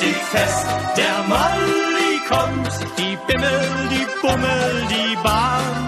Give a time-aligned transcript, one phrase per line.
[0.00, 0.66] Dich fest,
[0.96, 5.86] der Molly kommt, die Bimmel, die Bummel, die Bahn.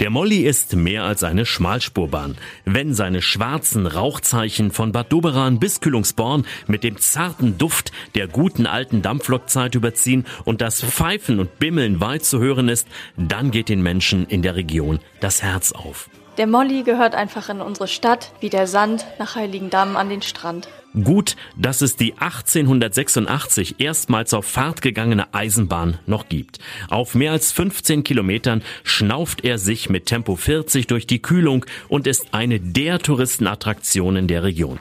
[0.00, 2.36] Der Molly ist mehr als eine Schmalspurbahn.
[2.64, 8.66] Wenn seine schwarzen Rauchzeichen von Bad Doberan bis Kühlungsborn mit dem zarten Duft der guten
[8.66, 12.86] alten Dampflokzeit überziehen und das Pfeifen und Bimmeln weit zu hören ist,
[13.16, 16.10] dann geht den Menschen in der Region das Herz auf.
[16.38, 20.68] Der Molly gehört einfach in unsere Stadt, wie der Sand nach Heiligendamm an den Strand.
[20.92, 26.58] Gut, dass es die 1886 erstmals auf Fahrt gegangene Eisenbahn noch gibt.
[26.90, 32.06] Auf mehr als 15 Kilometern schnauft er sich mit Tempo 40 durch die Kühlung und
[32.06, 34.78] ist eine der Touristenattraktionen der Region.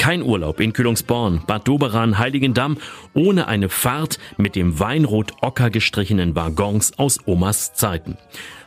[0.00, 2.78] Kein Urlaub in Kühlungsborn, Bad Doberan, Heiligendamm
[3.12, 8.16] ohne eine Fahrt mit dem weinrot-ocker gestrichenen Waggons aus Omas Zeiten.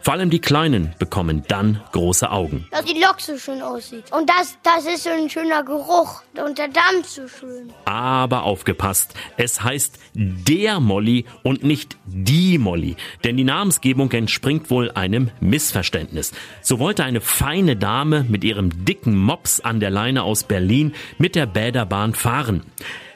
[0.04, 2.68] Vor allem die Kleinen bekommen dann große Augen.
[2.72, 4.04] Dass die Lok so schön aussieht.
[4.12, 6.22] Und das, das ist so ein schöner Geruch.
[6.46, 7.72] Und der Dampf so schön.
[7.86, 12.98] Aber aufgepasst, es heißt der Molly und nicht die Molly.
[13.24, 16.34] Denn die Namensgebung entspringt wohl einem Missverständnis.
[16.62, 21.36] So wollte eine feine Dame mit ihrem dicken Mops an der Leine aus Berlin mit
[21.36, 22.64] der Bäderbahn fahren.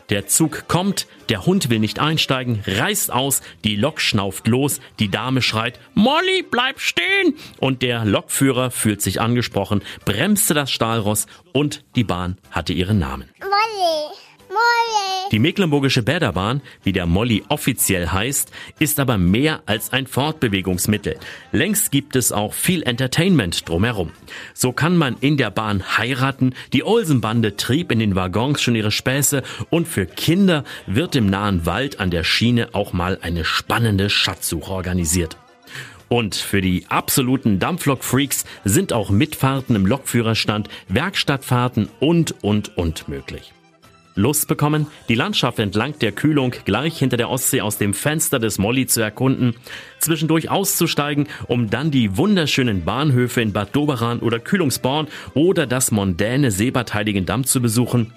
[0.09, 5.11] Der Zug kommt, der Hund will nicht einsteigen, reißt aus, die Lok schnauft los, die
[5.11, 7.35] Dame schreit, Molly, bleib stehen!
[7.59, 13.29] Und der Lokführer fühlt sich angesprochen, bremste das Stahlross und die Bahn hatte ihren Namen.
[13.41, 14.26] Molly.
[15.31, 21.17] Die Mecklenburgische Bäderbahn, wie der Molly offiziell heißt, ist aber mehr als ein Fortbewegungsmittel.
[21.51, 24.11] Längst gibt es auch viel Entertainment drumherum.
[24.53, 28.91] So kann man in der Bahn heiraten, die Olsenbande trieb in den Waggons schon ihre
[28.91, 34.09] Späße und für Kinder wird im nahen Wald an der Schiene auch mal eine spannende
[34.09, 35.37] Schatzsuche organisiert.
[36.09, 43.51] Und für die absoluten Dampflok-Freaks sind auch Mitfahrten im Lokführerstand, Werkstattfahrten und, und, und möglich.
[44.17, 48.57] Lust bekommen, die Landschaft entlang der Kühlung gleich hinter der Ostsee aus dem Fenster des
[48.57, 49.55] Molly zu erkunden,
[49.99, 56.51] zwischendurch auszusteigen, um dann die wunderschönen Bahnhöfe in Bad Doberan oder Kühlungsborn oder das mondäne
[56.51, 58.13] Seebad Heiligendamm zu besuchen,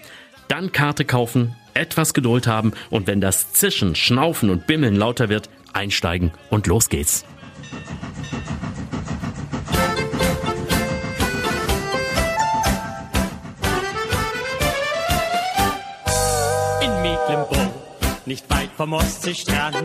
[0.49, 5.51] dann Karte kaufen, etwas Geduld haben und wenn das Zischen, Schnaufen und Bimmeln lauter wird,
[5.73, 7.25] einsteigen und los geht's.
[18.31, 19.77] Nicht weit vom Ostseestrand,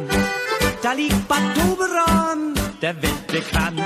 [0.83, 3.81] da liegt Bad Doberan, der Welt bekannt.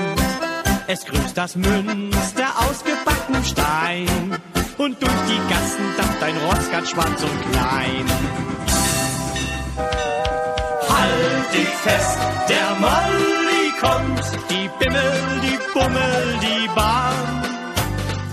[0.86, 4.38] Es grüßt das Münster aus gebackenem Stein
[4.76, 8.04] und durch die Gassen dampft ein Rotz ganz schwarz und klein.
[10.90, 12.18] Halt dich fest,
[12.50, 17.44] der Molly kommt, die Bimmel, die Bummel, die Bahn.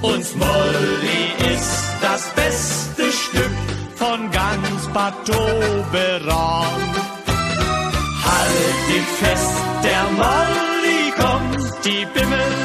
[0.01, 3.57] Uns Molly ist das beste Stück
[3.95, 5.66] von ganz Bad Doberan.
[8.97, 9.53] Dich fest,
[9.84, 12.56] der Molly kommt, die Bimmel,